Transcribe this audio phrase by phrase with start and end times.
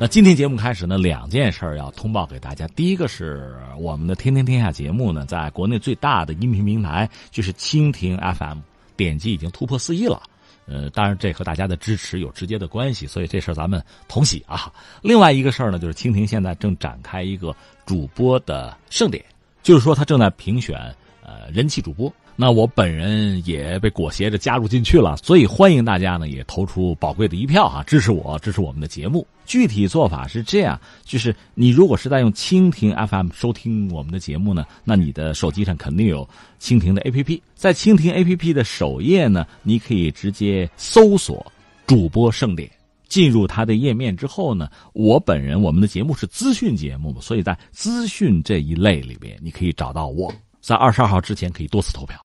[0.00, 2.68] 那今天节目开始呢，两件事要通报给大家。
[2.68, 8.58] 第一个是我们的《天天天下》节目呢，在国内最大的音频平台就是蜻蜓 FM，
[8.96, 10.22] 点击已经突破四亿了。
[10.66, 14.72] 呃，当然这和大家的支持有直接的关系，所以这事儿咱们同喜啊。
[15.02, 17.52] 另外一个事儿呢，就是蜻蜓现在正展开一个
[17.84, 19.24] 主播的盛典，
[19.64, 20.94] 就是说他正在评选
[21.28, 22.12] 呃人气主播。
[22.40, 29.26] 那我本人也被裹挟着加入进去了，所以欢迎大家呢也投出宝贵的一票哈，支持我，支持我们的节目。
[29.44, 36.28] 具体做法是这样，就是你如果是在用蜻蜓 FM 收听我们的节目呢，那你的手机上肯定有
[36.60, 41.44] 蜻蜓的 APP，在蜻蜓 APP 的首页呢，你可以直接搜索
[41.88, 42.70] 主播盛典，
[43.08, 52.16] 进入它的页面之后呢，我本人我们的节目是资讯节目，所以在资讯这一类里边，你可以找到我，在二十二号之前可以多次投票。